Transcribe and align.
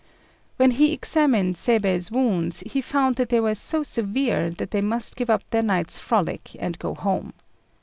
When 0.57 0.71
he 0.71 0.93
examined 0.93 1.57
Seibei's 1.57 2.09
wounds, 2.09 2.61
he 2.65 2.81
found 2.81 3.17
that 3.17 3.29
they 3.29 3.39
were 3.39 3.53
so 3.53 3.83
severe 3.83 4.49
that 4.49 4.71
they 4.71 4.81
must 4.81 5.15
give 5.15 5.29
up 5.29 5.47
their 5.51 5.61
night's 5.61 5.99
frolic 5.99 6.55
and 6.59 6.79
go 6.79 6.95
home. 6.95 7.33